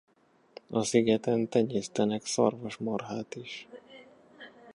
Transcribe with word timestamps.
A 0.69 0.83
szigeten 0.83 1.49
tenyésztenek 1.49 2.25
szarvasmarhát 2.25 3.35
is. 3.35 3.67